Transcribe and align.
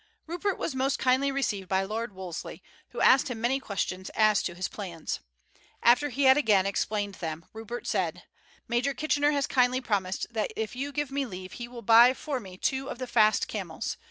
Rupert 0.25 0.57
was 0.57 0.73
most 0.73 0.97
kindly 0.97 1.31
received 1.31 1.69
by 1.69 1.83
Lord 1.83 2.11
Wolseley, 2.11 2.63
who 2.87 2.99
asked 3.01 3.27
him 3.27 3.39
many 3.39 3.59
questions 3.59 4.09
as 4.15 4.41
to 4.41 4.55
his 4.55 4.67
plans. 4.67 5.19
After 5.83 6.09
he 6.09 6.23
had 6.23 6.37
again 6.37 6.65
explained 6.65 7.13
them 7.21 7.45
Rupert 7.53 7.85
said: 7.85 8.23
"Major 8.67 8.95
Kitchener 8.95 9.29
has 9.29 9.45
kindly 9.45 9.79
promised 9.79 10.25
that 10.31 10.51
if 10.55 10.75
you 10.75 10.91
give 10.91 11.11
me 11.11 11.27
leave 11.27 11.51
he 11.51 11.67
will 11.67 11.83
buy 11.83 12.15
for 12.15 12.39
me 12.39 12.57
two 12.57 12.89
of 12.89 12.97
the 12.97 13.05
fast 13.05 13.47
camels. 13.47 13.97